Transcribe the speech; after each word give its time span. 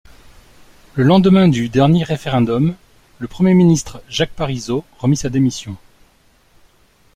Le 0.95 1.03
lendemain 1.03 1.47
du 1.47 1.69
dernier 1.69 2.03
référendum, 2.03 2.73
le 3.19 3.27
premier 3.27 3.53
ministre 3.53 4.01
Jacques 4.09 4.31
Parizeau 4.33 4.83
remit 4.97 5.15
sa 5.15 5.29
démission. 5.29 5.77